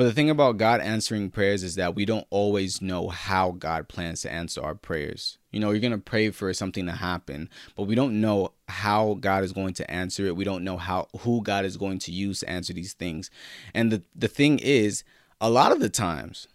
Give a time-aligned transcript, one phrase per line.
[0.00, 3.86] But the thing about God answering prayers is that we don't always know how God
[3.86, 5.36] plans to answer our prayers.
[5.50, 9.18] You know, you're going to pray for something to happen, but we don't know how
[9.20, 10.36] God is going to answer it.
[10.36, 13.30] We don't know how who God is going to use to answer these things.
[13.74, 15.04] And the the thing is,
[15.38, 16.48] a lot of the times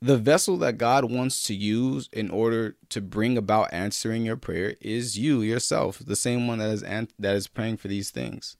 [0.00, 4.76] the vessel that God wants to use in order to bring about answering your prayer
[4.80, 8.56] is you yourself, the same one that is that is praying for these things.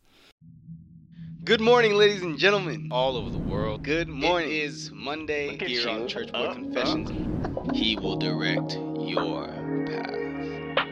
[1.45, 3.83] Good morning, ladies and gentlemen, all over the world.
[3.83, 4.49] Good morning.
[4.51, 5.89] It is Monday here you.
[5.91, 7.11] on Church Boy Uh, Confessions.
[7.75, 9.49] He will direct your
[9.87, 10.87] path.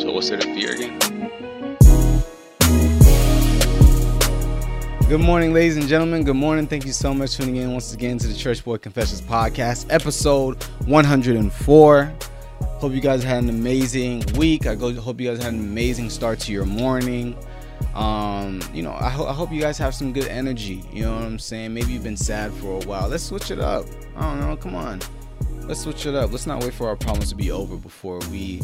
[0.00, 0.96] So what's there to fear again?
[5.08, 6.22] Good morning, ladies and gentlemen.
[6.22, 6.68] Good morning.
[6.68, 9.86] Thank you so much for tuning in once again to the Church Boy Confessions podcast,
[9.90, 12.12] episode 104.
[12.60, 14.66] Hope you guys had an amazing week.
[14.66, 17.36] I go, hope you guys had an amazing start to your morning.
[17.96, 20.84] Um, you know, I, ho- I hope you guys have some good energy.
[20.92, 21.72] You know what I'm saying?
[21.72, 23.08] Maybe you've been sad for a while.
[23.08, 23.86] Let's switch it up.
[24.16, 24.56] I don't know.
[24.56, 25.00] Come on.
[25.62, 26.30] Let's switch it up.
[26.30, 28.60] Let's not wait for our problems to be over before we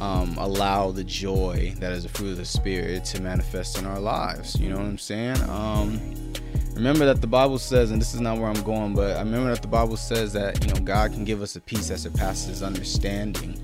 [0.00, 3.98] um, allow the joy that is a fruit of the Spirit to manifest in our
[3.98, 4.58] lives.
[4.58, 5.42] You know what I'm saying?
[5.50, 6.32] Um,
[6.74, 9.50] remember that the Bible says, and this is not where I'm going, but I remember
[9.50, 12.62] that the Bible says that you know God can give us a peace that surpasses
[12.62, 13.60] understanding.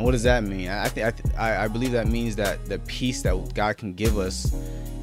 [0.00, 0.70] And what does that mean?
[0.70, 4.16] I think I, th- I believe that means that the peace that God can give
[4.16, 4.50] us,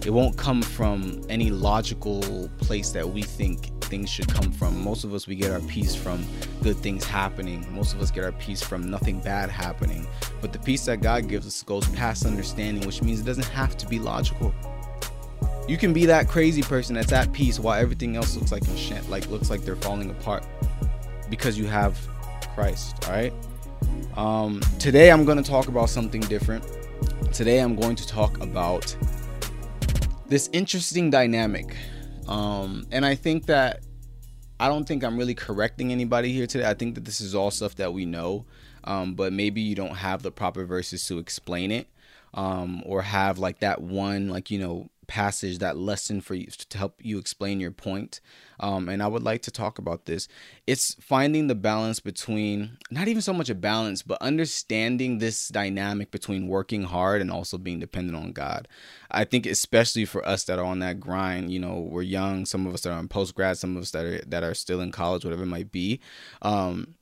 [0.04, 4.84] it won't come from any logical place that we think things should come from.
[4.84, 6.26] Most of us we get our peace from
[6.64, 7.64] good things happening.
[7.76, 10.08] Most of us get our peace from nothing bad happening.
[10.42, 13.78] But the peace that God gives us goes past understanding, which means it doesn't have
[13.78, 14.52] to be logical.
[15.68, 19.08] You can be that crazy person that's at peace while everything else looks like shit,
[19.12, 20.44] like looks like they're falling apart
[21.30, 22.00] because you have
[22.56, 23.34] Christ, all right?
[24.18, 26.66] Um, today I'm going to talk about something different.
[27.32, 28.98] Today I'm going to talk about
[30.26, 31.76] this interesting dynamic.
[32.28, 33.84] Um, and I think that
[34.60, 36.68] I don't think I'm really correcting anybody here today.
[36.68, 38.46] I think that this is all stuff that we know,
[38.86, 41.88] um, but maybe you don't have the proper verses to explain it,
[42.34, 46.78] um, or have like that one, like you know, passage, that lesson for you to
[46.80, 48.20] help you explain your point.
[48.60, 50.28] Um, and I would like to talk about this.
[50.66, 56.12] It's finding the balance between not even so much a balance, but understanding this dynamic
[56.12, 58.68] between working hard and also being dependent on God.
[59.12, 62.46] I think especially for us that are on that grind, you know, we're young.
[62.46, 64.82] Some of us are on post grad, some of us that are that are still
[64.82, 66.00] in college, whatever it might be.
[66.42, 66.96] Um,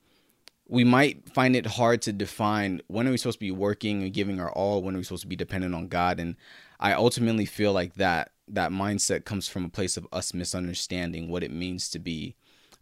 [0.68, 4.14] we might find it hard to define when are we supposed to be working and
[4.14, 6.36] giving our all when are we supposed to be dependent on god and
[6.80, 11.44] i ultimately feel like that that mindset comes from a place of us misunderstanding what
[11.44, 12.35] it means to be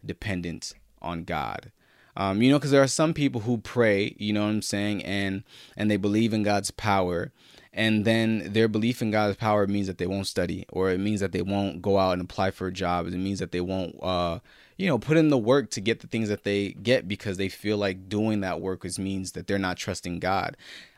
[0.04, 1.70] dependent on god
[2.16, 5.02] um, you know because there are some people who pray you know what i'm saying
[5.04, 5.42] and
[5.76, 7.32] and they believe in god's power
[7.72, 11.20] and then their belief in god's power means that they won't study or it means
[11.20, 13.96] that they won't go out and apply for a job it means that they won't
[14.02, 14.38] uh,
[14.76, 17.48] you know, put in the work to get the things that they get because they
[17.48, 20.56] feel like doing that work is means that they're not trusting God.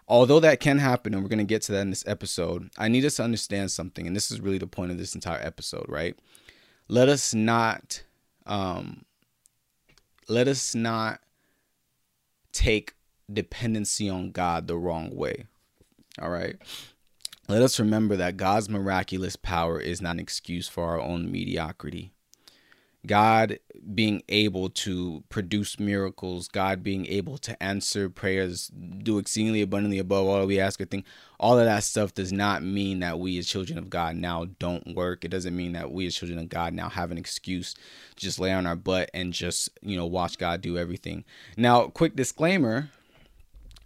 [0.09, 2.89] Although that can happen, and we're going to get to that in this episode, I
[2.89, 5.87] need us to understand something, and this is really the point of this entire episode,
[5.89, 6.17] right?
[6.89, 8.03] Let us not,
[8.47, 9.05] um,
[10.29, 11.21] let us not
[12.53, 12.95] take
[13.33, 15.47] dependency on God the wrong way.
[16.21, 16.57] All right.
[17.49, 22.13] Let us remember that God's miraculous power is not an excuse for our own mediocrity.
[23.07, 23.59] God
[23.95, 30.27] being able to produce miracles, God being able to answer prayers, do exceedingly abundantly above
[30.27, 31.07] all we ask or think,
[31.39, 34.95] all of that stuff does not mean that we as children of God now don't
[34.95, 35.25] work.
[35.25, 37.81] It doesn't mean that we as children of God now have an excuse to
[38.17, 41.25] just lay on our butt and just, you know, watch God do everything.
[41.57, 42.91] Now, quick disclaimer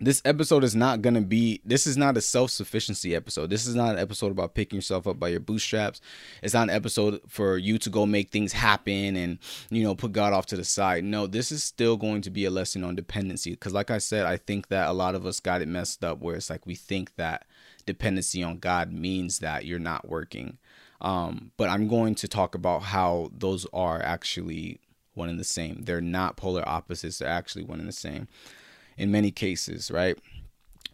[0.01, 3.51] this episode is not going to be this is not a self-sufficiency episode.
[3.51, 6.01] This is not an episode about picking yourself up by your bootstraps.
[6.43, 10.13] It's not an episode for you to go make things happen and you know put
[10.13, 11.05] god off to the side.
[11.05, 13.51] No this is still going to be a lesson on dependency.
[13.51, 16.21] Because like i said i think that a lot of us got it messed up
[16.21, 17.47] where it's like we think that
[17.85, 20.59] dependency on god means that you're not working.
[21.03, 24.81] Um, but i'm going to talk about how those are actually
[25.13, 25.83] one and the same.
[25.83, 27.19] They're not polar opposites.
[27.19, 28.29] They're actually one and the same
[29.01, 30.19] in many cases, right?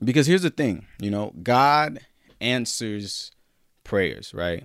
[0.02, 2.00] Because here's the thing, you know, God
[2.40, 3.32] answers
[3.82, 4.64] prayers, right?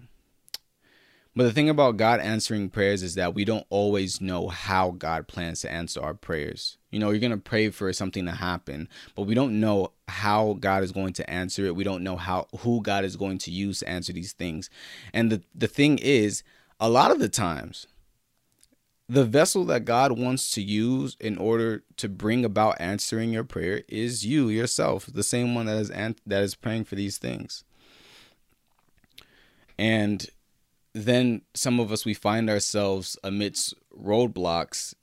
[1.36, 5.28] But the thing about God answering prayers is that we don't always know how God
[5.28, 6.78] plans to answer our prayers.
[6.92, 10.58] You know, you're going to pray for something to happen, but we don't know how
[10.60, 11.76] God is going to answer it.
[11.76, 14.70] We don't know how who God is going to use to answer these things.
[15.14, 16.44] And the the thing is,
[16.82, 17.88] a lot of the times
[19.12, 23.82] the vessel that God wants to use in order to bring about answering your prayer
[23.90, 27.66] is you yourself, the same one that is that is praying for these things.
[29.78, 30.26] And
[30.94, 34.94] then some of us we find ourselves amidst roadblocks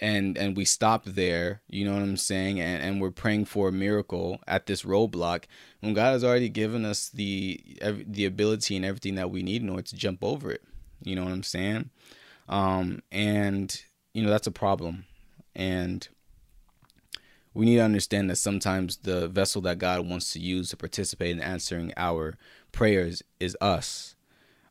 [0.00, 2.60] and and we stop there you know what i'm saying?
[2.60, 5.44] And and we're praying for a miracle at this roadblock
[5.80, 7.60] when god has already given us the
[8.06, 10.62] the ability and everything that we need in order to jump over it.
[11.02, 11.90] You know what i'm saying
[12.48, 13.82] um and
[14.14, 15.04] you know that's a problem.
[15.54, 16.06] And
[17.54, 21.32] we need to understand that sometimes the vessel that god wants to use to participate
[21.32, 22.36] in answering our
[22.72, 24.14] prayers is us.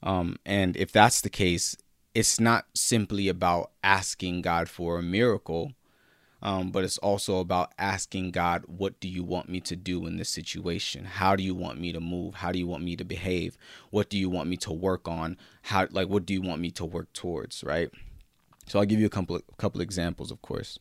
[0.03, 1.75] Um and if that's the case
[2.17, 5.73] it's not simply about asking God for a miracle,
[6.41, 10.17] um, but it's also about asking God, what do you want me to do in
[10.17, 11.05] this situation?
[11.05, 12.35] How do you want me to move?
[12.35, 13.57] How do you want me to behave?
[13.89, 15.37] What do you want me to work on?
[15.63, 17.63] How like what do you want me to work towards?
[17.63, 17.89] Right.
[18.67, 20.77] So I'll give you a couple a couple examples, of course.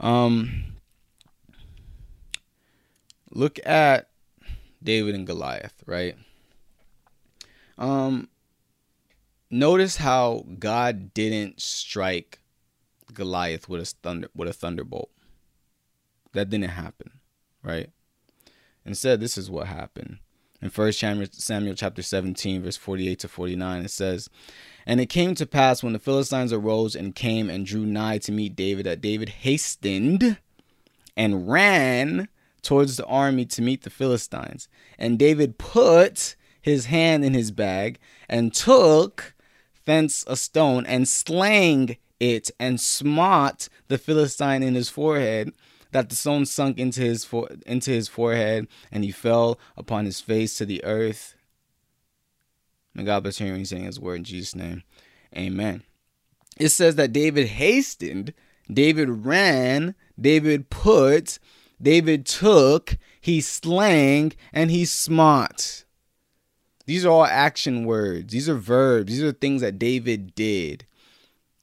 [0.00, 0.76] Um,
[3.30, 4.08] look at
[4.82, 6.16] David and Goliath, right?
[7.78, 8.28] Um,
[9.48, 12.40] notice how God didn't strike
[13.14, 15.10] Goliath with a thunder with a thunderbolt.
[16.32, 17.20] That didn't happen,
[17.62, 17.90] right?
[18.84, 20.18] Instead, this is what happened.
[20.60, 24.30] In 1 Samuel chapter 17, verse 48 to 49, it says,
[24.86, 28.32] And it came to pass when the Philistines arose and came and drew nigh to
[28.32, 30.38] meet David, that David hastened
[31.16, 32.28] and ran
[32.62, 34.68] towards the army to meet the Philistines.
[34.98, 39.34] And David put his hand in his bag and took
[39.84, 45.52] thence a stone and slang it and smote the Philistine in his forehead
[45.92, 47.26] that the stone sunk into his
[47.66, 51.36] into his forehead and he fell upon his face to the earth.
[52.94, 54.82] May God bless hearing saying his word in Jesus' name.
[55.36, 55.82] Amen.
[56.56, 58.34] It says that David hastened,
[58.72, 61.38] David ran, David put,
[61.80, 65.84] David took, he slang, and he smote.
[66.86, 68.32] These are all action words.
[68.32, 69.12] These are verbs.
[69.12, 70.86] These are things that David did.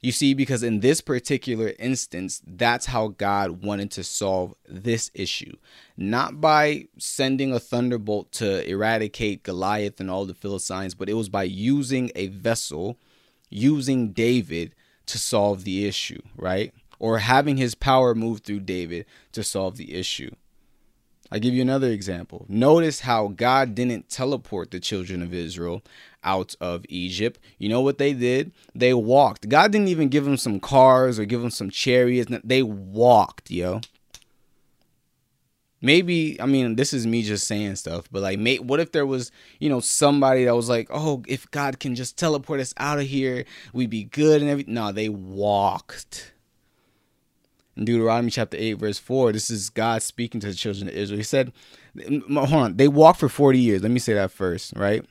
[0.02, 5.56] You see, because in this particular instance, that's how God wanted to solve this issue.
[5.96, 11.30] Not by sending a thunderbolt to eradicate Goliath and all the Philistines, but it was
[11.30, 12.98] by using a vessel,
[13.52, 14.74] using David
[15.06, 16.74] to solve the issue, right?
[16.98, 20.32] Or having his power move through David to solve the issue.
[21.32, 22.46] I'll give you another example.
[22.50, 25.82] Notice how God didn't teleport the children of Israel
[26.24, 27.40] out of Egypt.
[27.58, 28.52] You know what they did?
[28.76, 29.48] They walked.
[29.48, 32.32] God didn't even give them some cars or give them some chariots.
[32.44, 33.80] They walked, yo.
[35.84, 39.06] Maybe, I mean, this is me just saying stuff, but like, mate, what if there
[39.06, 43.00] was, you know, somebody that was like, oh, if God can just teleport us out
[43.00, 44.76] of here, we'd be good and everything.
[44.76, 46.34] No, they walked
[47.76, 51.18] in Deuteronomy chapter 8, verse 4, this is God speaking to the children of Israel.
[51.18, 51.54] He said,
[51.98, 53.82] hold on, they walked for 40 years.
[53.82, 55.06] Let me say that first, right?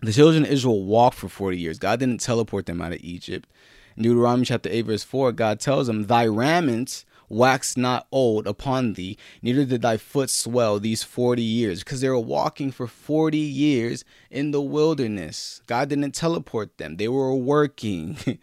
[0.00, 1.78] The children of Israel walked for 40 years.
[1.78, 3.48] God didn't teleport them out of Egypt.
[3.96, 8.92] In Deuteronomy chapter 8, verse 4, God tells them, Thy raiment wax not old upon
[8.92, 13.38] thee, neither did thy foot swell these 40 years, because they were walking for 40
[13.38, 15.62] years in the wilderness.
[15.66, 18.16] God didn't teleport them, they were working.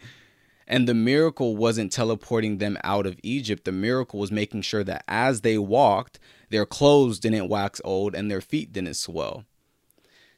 [0.71, 3.65] And the miracle wasn't teleporting them out of Egypt.
[3.65, 6.19] The miracle was making sure that as they walked,
[6.51, 9.45] their clothes didn't wax old and their feet didn't swell.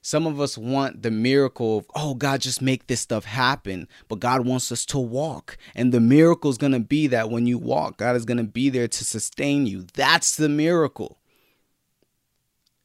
[0.02, 3.88] Some of us want the miracle of, oh, God, just make this stuff happen.
[4.08, 5.58] But God wants us to walk.
[5.76, 8.44] And the miracle is going to be that when you walk, God is going to
[8.44, 9.86] be there to sustain you.
[9.94, 11.20] That's the miracle.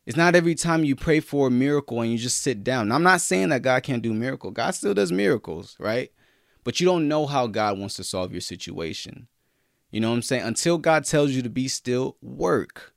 [0.04, 2.88] It's not every time you pray for a miracle and you just sit down.
[2.88, 4.50] Now, I'm not saying that God can't do miracle.
[4.50, 6.10] God still does miracles, right?
[6.66, 9.28] But you don't know how God wants to solve your situation.
[9.92, 10.42] You know what I'm saying?
[10.42, 12.92] Until God tells you to be still, work.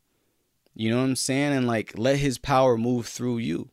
[0.74, 1.54] You know what I'm saying?
[1.54, 3.70] And like let his power move through you.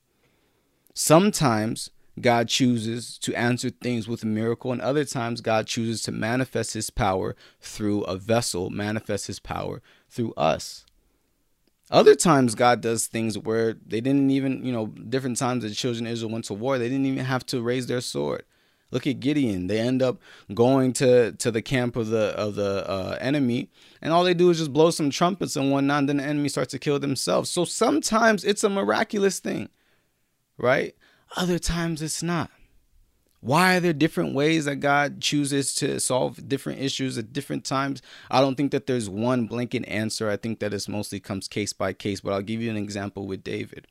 [0.92, 1.88] Sometimes
[2.20, 6.74] God chooses to answer things with a miracle, and other times God chooses to manifest
[6.74, 10.84] his power through a vessel, manifest his power through us.
[11.90, 16.06] Other times God does things where they didn't even, you know, different times the children
[16.06, 18.44] of Israel went to war, they didn't even have to raise their sword.
[18.90, 19.66] Look at Gideon.
[19.66, 20.18] They end up
[20.54, 24.50] going to, to the camp of the of the uh, enemy, and all they do
[24.50, 26.00] is just blow some trumpets and whatnot.
[26.00, 27.50] And then the enemy starts to kill themselves.
[27.50, 29.68] So sometimes it's a miraculous thing,
[30.56, 30.94] right?
[31.36, 32.50] Other times it's not.
[33.40, 38.02] Why are there different ways that God chooses to solve different issues at different times?
[38.30, 40.28] I don't think that there's one blanket answer.
[40.30, 42.20] I think that it mostly comes case by case.
[42.20, 43.86] But I'll give you an example with David.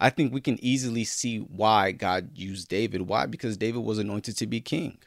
[0.00, 3.02] I think we can easily see why God used David.
[3.02, 3.26] Why?
[3.26, 4.98] Because David was anointed to be king.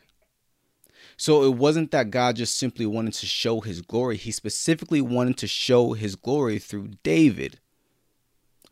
[1.17, 5.37] So it wasn't that God just simply wanted to show his glory, he specifically wanted
[5.37, 7.59] to show his glory through David.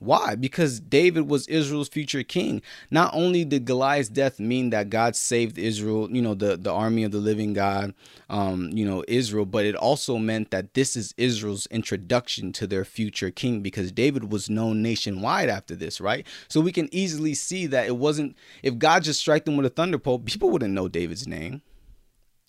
[0.01, 0.33] Why?
[0.33, 2.63] Because David was Israel's future king.
[2.89, 7.03] Not only did Goliath's death mean that God saved Israel, you know, the, the army
[7.03, 7.93] of the living God,
[8.27, 12.83] um, you know, Israel, but it also meant that this is Israel's introduction to their
[12.83, 16.25] future king because David was known nationwide after this, right?
[16.47, 19.69] So we can easily see that it wasn't, if God just struck them with a
[19.69, 21.61] thunderbolt, people wouldn't know David's name.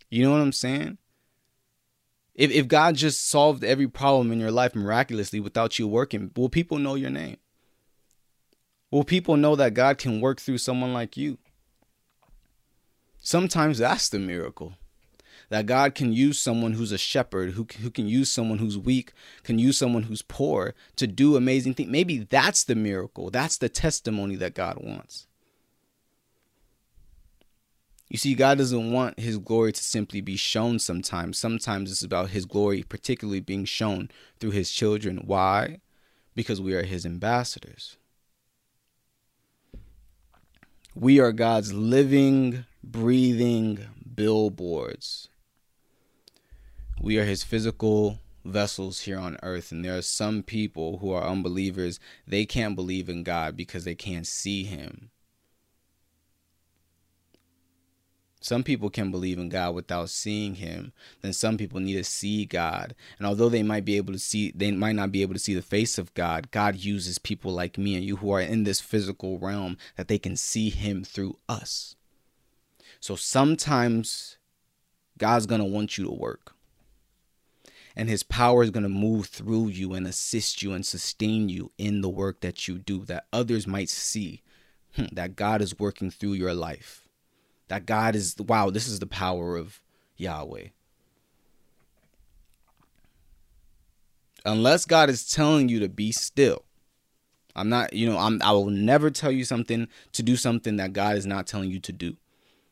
[0.08, 0.96] You know what I'm saying?
[2.34, 6.48] If, if God just solved every problem in your life miraculously without you working, will
[6.48, 7.36] people know your name?
[8.90, 11.38] Will people know that God can work through someone like you?
[13.18, 14.74] Sometimes that's the miracle.
[15.48, 19.12] That God can use someone who's a shepherd, who, who can use someone who's weak,
[19.42, 21.90] can use someone who's poor to do amazing things.
[21.90, 23.30] Maybe that's the miracle.
[23.30, 25.26] That's the testimony that God wants.
[28.12, 31.38] You see, God doesn't want his glory to simply be shown sometimes.
[31.38, 35.22] Sometimes it's about his glory, particularly being shown through his children.
[35.24, 35.78] Why?
[36.34, 37.96] Because we are his ambassadors.
[40.94, 43.78] We are God's living, breathing
[44.14, 45.30] billboards.
[47.00, 49.72] We are his physical vessels here on earth.
[49.72, 53.94] And there are some people who are unbelievers, they can't believe in God because they
[53.94, 55.11] can't see him.
[58.42, 60.92] Some people can believe in God without seeing him.
[61.20, 62.96] Then some people need to see God.
[63.16, 65.54] And although they might be able to see they might not be able to see
[65.54, 68.80] the face of God, God uses people like me and you who are in this
[68.80, 71.94] physical realm that they can see him through us.
[72.98, 74.38] So sometimes
[75.18, 76.56] God's going to want you to work.
[77.94, 81.70] And his power is going to move through you and assist you and sustain you
[81.78, 84.42] in the work that you do that others might see
[84.96, 87.01] hmm, that God is working through your life
[87.72, 89.80] that God is wow, this is the power of
[90.18, 90.66] Yahweh.
[94.44, 96.66] Unless God is telling you to be still.
[97.56, 100.92] I'm not, you know, I'm I will never tell you something to do something that
[100.92, 102.18] God is not telling you to do.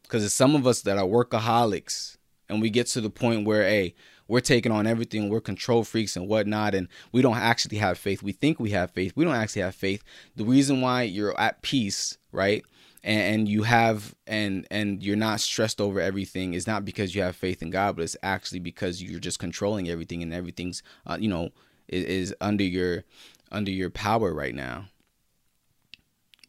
[0.03, 2.19] Because it's some of us that are workaholics
[2.51, 3.95] and we get to the point where, hey,
[4.29, 8.23] we're taking on everything, we're control freaks and whatnot, and we don't actually have faith.
[8.23, 9.15] We think we have faith.
[9.17, 10.05] We don't actually have faith.
[10.37, 12.63] The reason why you're at peace, right?
[13.03, 17.37] And, you have and and you're not stressed over everything is not because you have
[17.37, 21.29] faith in God, but it's actually because you're just controlling everything and everything's uh, you
[21.29, 21.51] know
[21.89, 23.05] is, is under your
[23.51, 24.87] under your power right now.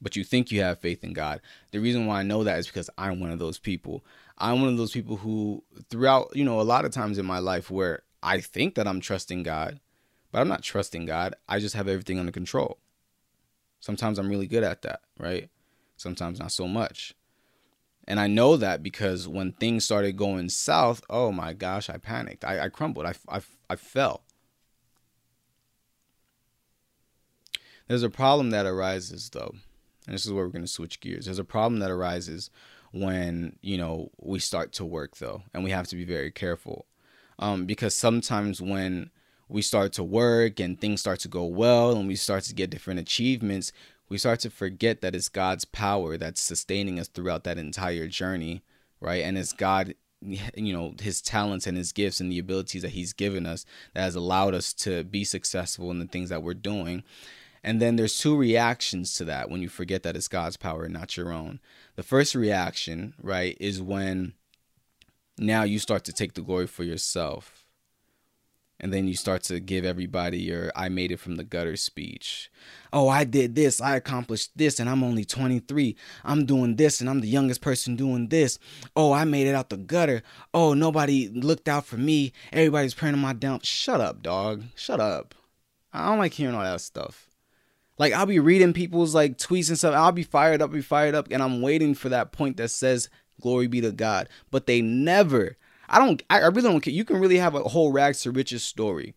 [0.02, 1.42] But you think you have faith in God.
[1.72, 4.04] The reason why I know that is because I'm one of those people.
[4.38, 7.38] I'm one of those people who throughout, you know, a lot of times in my
[7.38, 9.80] life where I think that I'm trusting God,
[10.32, 11.36] but I'm not trusting God.
[11.48, 12.80] I just have everything under control.
[13.80, 15.50] Sometimes I'm really good at that, right?
[16.02, 17.14] Sometimes not so much.
[18.08, 22.44] And I know that because when things started going south, oh my gosh, I panicked.
[22.44, 23.06] I, I crumbled.
[23.06, 24.24] I, I, I fell.
[27.88, 29.54] There's a problem that arises, though.
[30.08, 31.26] And this is where we're going to switch gears.
[31.26, 32.50] There's a problem that arises
[32.92, 35.44] when, you know, we start to work, though.
[35.54, 36.86] And we have to be very careful.
[37.38, 39.12] Um, because sometimes when
[39.50, 42.70] we start to work and things start to go well and we start to get
[42.70, 43.74] different achievements,
[44.12, 48.62] we start to forget that it's God's power that's sustaining us throughout that entire journey,
[49.00, 49.24] right?
[49.24, 53.14] And it's God, you know, his talents and his gifts and the abilities that he's
[53.14, 57.04] given us that has allowed us to be successful in the things that we're doing.
[57.64, 60.94] And then there's two reactions to that when you forget that it's God's power and
[60.94, 61.62] not your own.
[61.96, 64.34] The first reaction, right, is when
[65.38, 67.61] now you start to take the glory for yourself
[68.82, 72.52] and then you start to give everybody your I made it from the gutter speech.
[72.92, 75.96] Oh, I did this, I accomplished this, and I'm only 23.
[76.26, 78.60] I'm doing this, and I'm the youngest person doing this.
[78.96, 80.24] Oh, I made it out the gutter.
[80.54, 82.34] Oh, nobody looked out for me.
[82.52, 83.62] Everybody's praying on my down.
[83.62, 84.64] Shut up, dog.
[84.76, 85.36] Shut up.
[85.94, 87.28] I don't like hearing all that stuff.
[87.98, 89.94] Like I'll be reading people's like tweets and stuff.
[89.94, 93.10] I'll be fired up, be fired up, and I'm waiting for that point that says
[93.40, 94.28] glory be to God.
[94.50, 95.58] But they never
[95.92, 96.24] I don't.
[96.30, 96.94] I, really don't care.
[96.94, 99.14] You can really have a whole rags to riches story,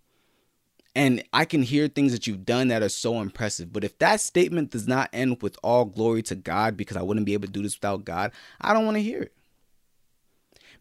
[0.97, 3.73] and I can hear things that you've done that are so impressive.
[3.73, 7.26] But if that statement does not end with all glory to God, because I wouldn't
[7.26, 9.33] be able to do this without God, I don't want to hear it.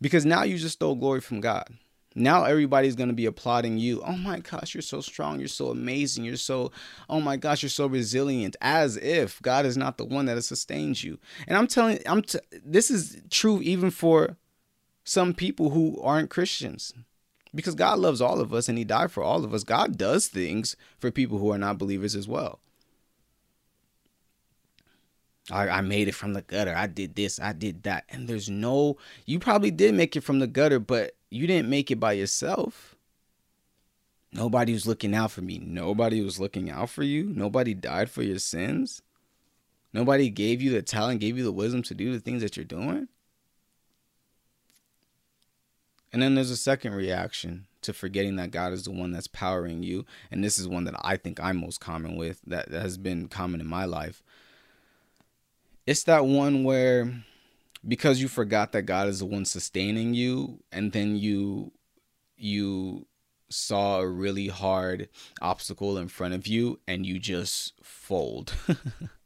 [0.02, 1.68] Because now you just stole glory from God.
[2.16, 4.02] Now everybody's going to be applauding you.
[4.04, 5.40] Oh my gosh, you're so strong.
[5.40, 6.24] You're so amazing.
[6.24, 6.72] You're so,
[7.08, 8.56] oh my gosh, you're so resilient.
[8.62, 11.20] As if God is not the one that has sustained you.
[11.48, 12.24] And I'm telling, I'm.
[12.24, 14.38] T- this is true even for
[15.04, 16.94] some people who aren't Christians.
[17.56, 19.64] Because God loves all of us and He died for all of us.
[19.64, 22.60] God does things for people who are not believers as well.
[25.52, 26.74] I, I made it from the gutter.
[26.76, 27.40] I did this.
[27.40, 28.06] I did that.
[28.10, 31.92] And there's no, you probably did make it from the gutter, but you didn't make
[31.92, 32.96] it by yourself.
[34.32, 35.60] Nobody was looking out for me.
[35.60, 37.26] Nobody was looking out for you.
[37.26, 39.02] Nobody died for your sins.
[39.92, 42.64] Nobody gave you the talent, gave you the wisdom to do the things that you're
[42.64, 43.10] doing.
[46.14, 49.84] And then there's a second reaction to forgetting that God is the one that's powering
[49.84, 50.06] you.
[50.32, 53.60] And this is one that I think I'm most common with, that, has been common
[53.60, 54.24] in my life.
[55.86, 57.12] It's that one where
[57.86, 61.72] because you forgot that God is the one sustaining you, and then you
[62.38, 63.06] you
[63.50, 65.10] saw a really hard
[65.42, 68.54] obstacle in front of you and you just fold.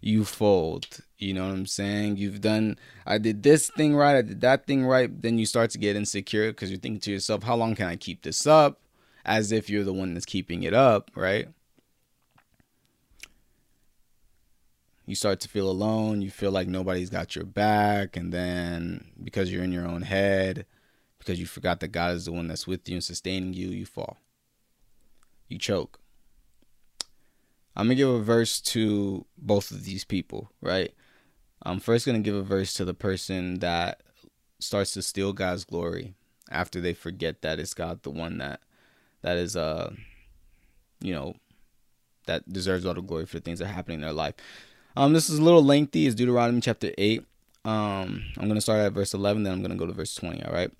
[0.00, 0.86] you fold.
[1.18, 2.16] You know what I'm saying?
[2.16, 5.10] You've done, I did this thing right, I did that thing right.
[5.22, 7.96] Then you start to get insecure because you're thinking to yourself, how long can I
[7.96, 8.80] keep this up?
[9.24, 11.48] As if you're the one that's keeping it up, right?
[15.06, 16.22] You start to feel alone.
[16.22, 18.16] You feel like nobody's got your back.
[18.16, 20.66] And then because you're in your own head,
[21.18, 23.86] because you forgot that God is the one that's with you and sustaining you, you
[23.86, 24.18] fall.
[25.48, 26.01] You choke.
[27.74, 30.92] I'm gonna give a verse to both of these people, right?
[31.62, 34.02] I'm first gonna give a verse to the person that
[34.58, 36.14] starts to steal God's glory
[36.50, 38.60] after they forget that it's God the one that
[39.22, 39.92] that is uh
[41.00, 41.34] you know
[42.26, 44.34] that deserves all the glory for the things that are happening in their life.
[44.96, 47.24] Um this is a little lengthy, it's Deuteronomy chapter eight.
[47.64, 50.52] Um I'm gonna start at verse eleven, then I'm gonna go to verse twenty, all
[50.52, 50.70] right?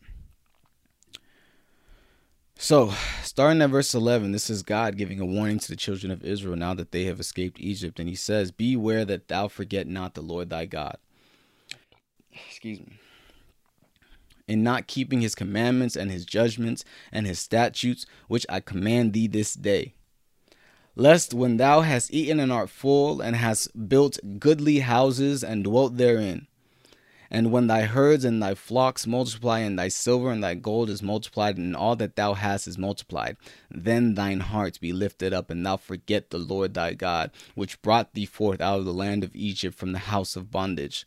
[2.58, 2.92] So,
[3.22, 6.56] starting at verse 11, this is God giving a warning to the children of Israel
[6.56, 7.98] now that they have escaped Egypt.
[7.98, 10.96] And he says, Beware that thou forget not the Lord thy God.
[12.32, 12.98] Excuse me.
[14.46, 19.26] In not keeping his commandments and his judgments and his statutes, which I command thee
[19.26, 19.94] this day.
[20.94, 25.96] Lest when thou hast eaten and art full, and hast built goodly houses and dwelt
[25.96, 26.46] therein,
[27.32, 31.02] and when thy herds and thy flocks multiply, and thy silver and thy gold is
[31.02, 33.38] multiplied, and all that thou hast is multiplied,
[33.70, 38.12] then thine heart be lifted up, and thou forget the Lord thy God, which brought
[38.12, 41.06] thee forth out of the land of Egypt from the house of bondage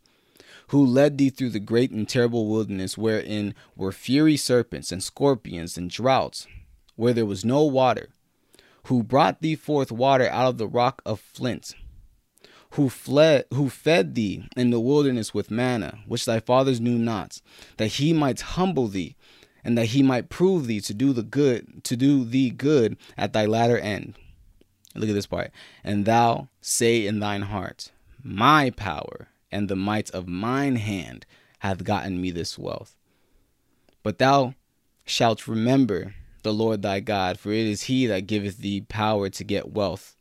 [0.70, 5.77] who led thee through the great and terrible wilderness, wherein were fiery serpents and scorpions
[5.77, 6.48] and droughts,
[6.96, 8.10] where there was no water,
[8.86, 11.76] who brought thee forth water out of the rock of flint,
[12.76, 17.42] who fled who fed thee in the wilderness with manna which thy fathers knew not
[17.78, 19.16] that he might humble thee
[19.66, 23.34] and that he might prove thee to do the good to do thee good at
[23.34, 24.14] thy latter end.
[24.94, 25.52] Look at this part.
[25.84, 27.92] And thou say in thine heart
[28.24, 31.26] my power and the might of mine hand
[31.60, 32.96] hath gotten me this wealth.
[34.04, 34.54] But thou
[35.04, 39.44] shalt remember the lord thy god for it is he that giveth thee power to
[39.44, 40.14] get wealth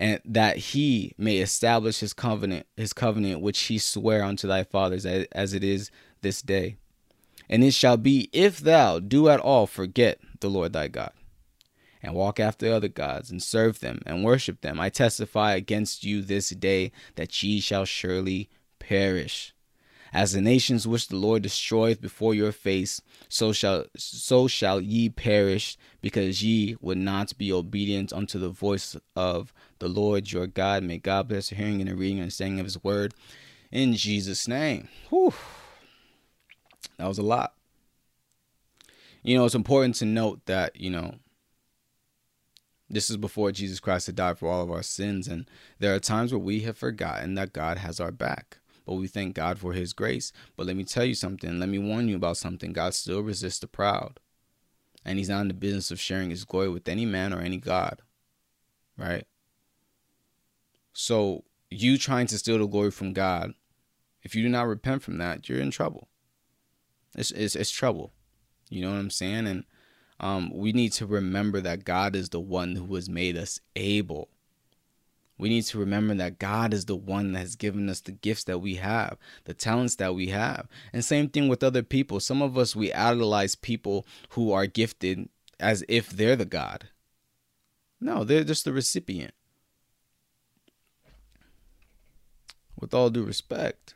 [0.00, 5.06] and that he may establish his covenant his covenant which he sware unto thy fathers
[5.06, 5.90] as it is
[6.22, 6.76] this day.
[7.48, 11.12] And it shall be if thou do at all forget the lord thy god
[12.02, 16.22] and walk after other gods and serve them and worship them i testify against you
[16.22, 18.48] this day that ye shall surely
[18.80, 19.54] perish.
[20.12, 25.08] As the nations which the Lord destroyeth before your face, so shall so shall ye
[25.08, 30.82] perish, because ye would not be obedient unto the voice of the Lord your God.
[30.82, 33.14] May God bless the hearing and the reading and understanding of his word.
[33.72, 34.88] In Jesus' name.
[35.08, 35.34] Whew.
[36.98, 37.54] That was a lot.
[39.22, 41.16] You know, it's important to note that, you know,
[42.88, 45.28] this is before Jesus Christ had died for all of our sins.
[45.28, 49.06] And there are times where we have forgotten that God has our back but we
[49.06, 50.32] thank God for his grace.
[50.56, 51.60] But let me tell you something.
[51.60, 52.72] Let me warn you about something.
[52.72, 54.18] God still resists the proud.
[55.04, 57.58] And he's not in the business of sharing his glory with any man or any
[57.58, 58.02] God.
[58.98, 59.28] Right?
[60.92, 63.52] So, you trying to steal the glory from God,
[64.22, 66.08] if you do not repent from that, you're in trouble.
[67.16, 68.12] It's, it's, it's trouble.
[68.68, 69.46] You know what I'm saying?
[69.46, 69.64] And
[70.18, 74.28] um, we need to remember that God is the one who has made us able
[75.40, 78.44] we need to remember that God is the one that has given us the gifts
[78.44, 80.68] that we have, the talents that we have.
[80.92, 82.20] And same thing with other people.
[82.20, 86.90] Some of us, we idolize people who are gifted as if they're the God.
[88.02, 89.32] No, they're just the recipient.
[92.80, 93.94] With all due respect.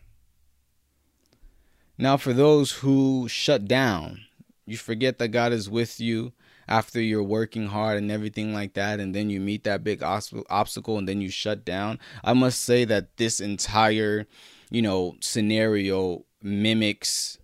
[1.96, 4.20] Now, for those who shut down,
[4.66, 6.32] you forget that God is with you
[6.68, 10.98] after you're working hard and everything like that and then you meet that big obstacle
[10.98, 11.98] and then you shut down.
[12.22, 14.26] I must say that this entire
[14.70, 17.38] you know scenario mimics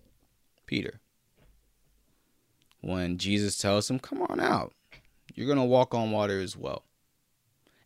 [0.65, 0.99] peter.
[2.81, 4.73] When jesus tells him come on out
[5.35, 6.83] you're going to walk on water as well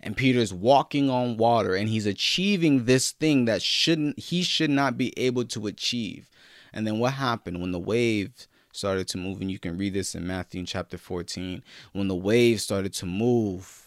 [0.06, 4.98] and peter's walking on water and he's achieving this thing that shouldn't he should not
[4.98, 6.30] be able to achieve
[6.72, 9.42] and then what happened when the waves started to move.
[9.42, 11.64] And you can read this in Matthew chapter 14.
[11.94, 13.84] When the waves started to move,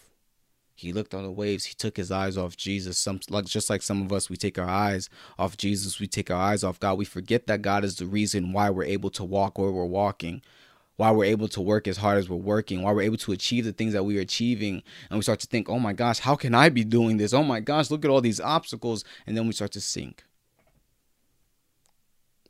[0.74, 1.66] he looked on the waves.
[1.66, 2.96] He took his eyes off Jesus.
[2.98, 6.00] Some like just like some of us, we take our eyes off Jesus.
[6.00, 6.98] We take our eyes off God.
[6.98, 10.42] We forget that God is the reason why we're able to walk where we're walking,
[10.98, 13.64] why we're able to work as hard as we're working, why we're able to achieve
[13.64, 14.82] the things that we are achieving.
[15.08, 17.32] And we start to think, oh my gosh, how can I be doing this?
[17.32, 19.04] Oh my gosh, look at all these obstacles.
[19.24, 20.24] And then we start to sink.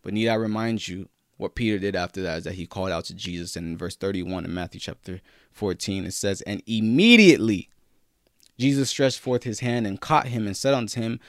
[0.02, 3.04] But need I remind you what Peter did after that is that he called out
[3.04, 3.54] to Jesus.
[3.54, 5.20] And in verse 31 in Matthew chapter
[5.52, 7.68] 14, it says, And immediately
[8.58, 11.20] Jesus stretched forth his hand and caught him and said unto him,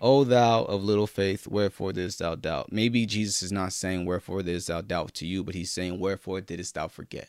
[0.00, 2.72] O thou of little faith, wherefore didst thou doubt?
[2.72, 6.40] Maybe Jesus is not saying, Wherefore didst thou doubt to you, but he's saying, Wherefore
[6.40, 7.28] didst thou forget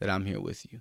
[0.00, 0.80] that I'm here with you?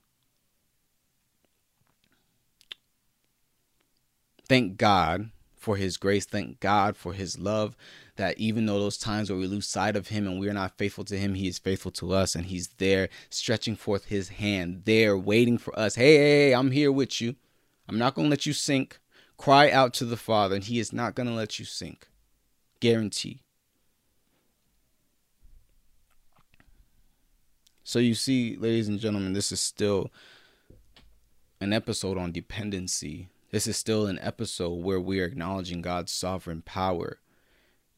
[4.50, 6.26] Thank God for his grace.
[6.26, 7.76] Thank God for his love.
[8.18, 11.06] That even though those times where we lose sight of him and we're not faithful
[11.06, 15.18] to him, he is faithful to us and he's there stretching forth his hand, there
[15.18, 15.96] waiting for us.
[15.96, 17.36] Hey, hey, hey I'm here with you.
[17.88, 19.00] I'm not going to let you sink.
[19.44, 22.08] Cry out to the Father, and he is not going to let you sink.
[22.80, 23.42] Guarantee.
[27.84, 30.10] So you see, ladies and gentlemen, this is still
[31.60, 36.64] an episode on dependency this is still an episode where we are acknowledging God's sovereign
[36.64, 37.20] power.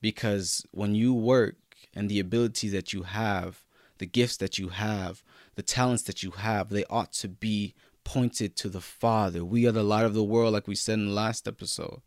[0.02, 1.56] Because when you work
[1.94, 3.64] and the abilities that you have,
[3.98, 5.24] the gifts that you have,
[5.56, 7.74] the talents that you have, they ought to be
[8.06, 9.44] pointed to the Father.
[9.44, 12.02] We are the light of the world, like we said in the last episode.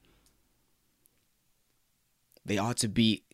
[2.46, 3.24] They ought to be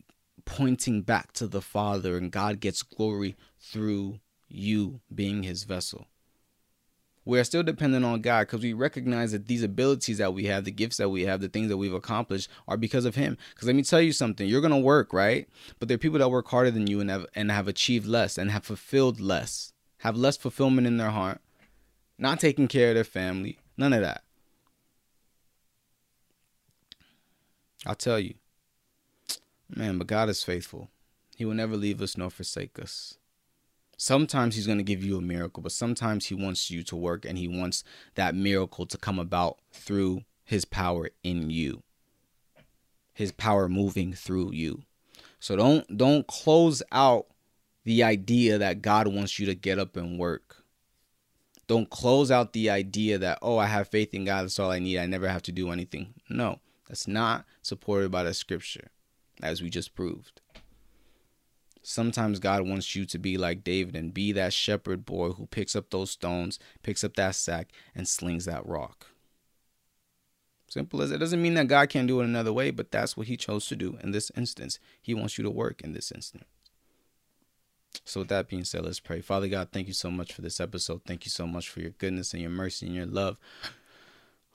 [0.44, 6.08] pointing back to the Father, and God gets glory through you being his vessel
[7.24, 10.70] we're still dependent on God because we recognize that these abilities that we have, the
[10.70, 13.38] gifts that we have, the things that we've accomplished are because of Him.
[13.54, 15.48] Because let me tell you something, you're gonna work, right?
[15.78, 18.36] But there are people that work harder than you and have and have achieved less
[18.36, 21.40] and have fulfilled less, have less fulfillment in their heart,
[22.18, 24.22] not taking care of their family, none of that.
[27.86, 28.34] I'll tell you,
[29.68, 30.88] man, but God is faithful.
[31.36, 33.18] He will never leave us nor forsake us.
[33.96, 37.24] Sometimes he's going to give you a miracle, but sometimes he wants you to work
[37.24, 41.82] and he wants that miracle to come about through his power in you.
[43.12, 44.82] His power moving through you.
[45.38, 47.26] So don't don't close out
[47.84, 50.63] the idea that God wants you to get up and work.
[51.66, 54.78] Don't close out the idea that oh, I have faith in God, that's all I
[54.78, 54.98] need.
[54.98, 56.14] I never have to do anything.
[56.28, 58.90] No, that's not supported by the scripture
[59.42, 60.40] as we just proved.
[61.82, 65.76] Sometimes God wants you to be like David and be that shepherd boy who picks
[65.76, 69.08] up those stones, picks up that sack, and slings that rock.
[70.68, 73.26] Simple as it doesn't mean that God can't do it another way, but that's what
[73.26, 74.78] he chose to do in this instance.
[75.00, 76.44] He wants you to work in this instance.
[78.04, 79.20] So, with that being said, let's pray.
[79.20, 81.02] Father God, thank you so much for this episode.
[81.06, 83.38] Thank you so much for your goodness and your mercy and your love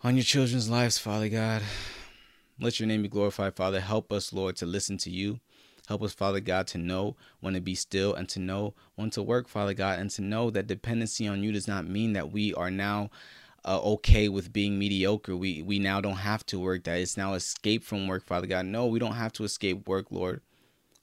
[0.04, 1.62] on your children's lives, Father God.
[2.60, 3.80] Let your name be glorified, Father.
[3.80, 5.40] Help us, Lord, to listen to you
[5.90, 9.24] Help us, Father God, to know when to be still and to know when to
[9.24, 12.54] work, Father God, and to know that dependency on you does not mean that we
[12.54, 13.10] are now
[13.66, 15.36] uh, okay with being mediocre.
[15.36, 16.84] We we now don't have to work.
[16.84, 18.68] That it's now escape from work, Father God.
[18.68, 20.42] No, we don't have to escape work, Lord.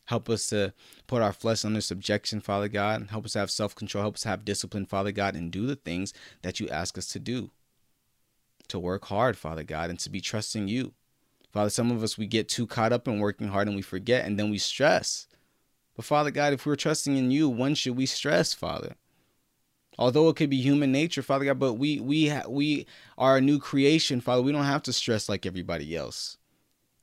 [0.06, 0.72] Help us to
[1.06, 3.08] put our flesh under subjection, Father God.
[3.10, 4.02] Help us have self control.
[4.02, 7.18] Help us have discipline, Father God, and do the things that you ask us to
[7.18, 7.50] do.
[8.68, 10.94] To work hard, Father God, and to be trusting you.
[11.52, 14.24] Father, some of us, we get too caught up in working hard and we forget
[14.24, 15.26] and then we stress.
[15.94, 18.96] But Father God, if we're trusting in you, when should we stress, Father?
[19.98, 23.40] Although it could be human nature, Father God, but we we ha- we are a
[23.40, 24.42] new creation, Father.
[24.42, 26.36] We don't have to stress like everybody else.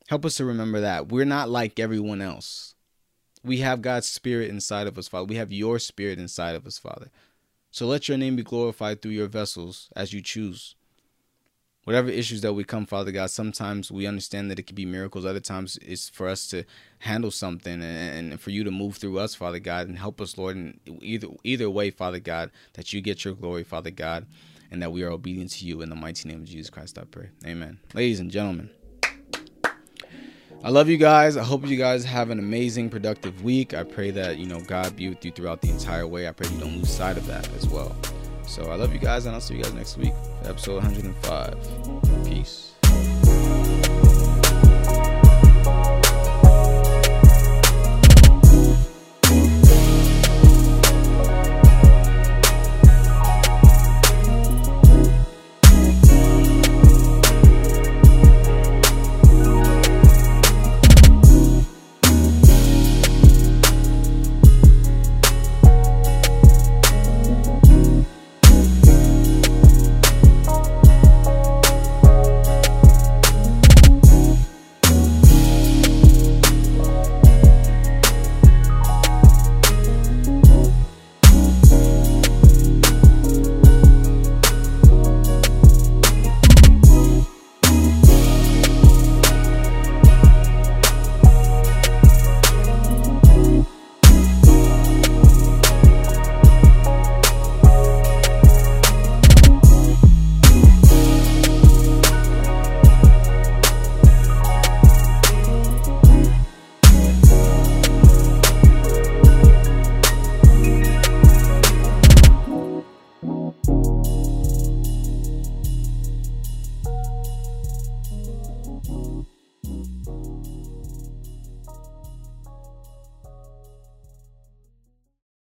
[0.08, 2.73] Help us to remember that we're not like everyone else.
[3.44, 5.26] We have God's spirit inside of us, Father.
[5.26, 7.10] We have your spirit inside of us, Father.
[7.72, 10.76] So let your name be glorified through your vessels as you choose
[11.84, 15.26] whatever issues that we come, Father God, sometimes we understand that it could be miracles.
[15.26, 16.64] Other times it's for us to
[17.00, 20.38] handle something and, and, for you to move through us, Father God, and help us,
[20.38, 20.56] Lord.
[20.56, 24.26] And either either way, Father God, that you get your glory, Father God,
[24.72, 26.98] and that we are obedient to you in the mighty name of Jesus Christ.
[26.98, 27.30] I pray.
[27.46, 27.80] Amen.
[27.94, 28.70] Ladies and gentlemen.
[30.66, 31.36] I love you guys.
[31.36, 33.74] I hope you guys have an amazing, productive week.
[33.74, 36.26] I pray that, you know, God be with you throughout the entire way.
[36.26, 37.94] I pray you don't lose sight of that as well.
[38.48, 42.26] So I love you guys, and I'll see you guys next week for episode 105.
[42.26, 42.76] Peace.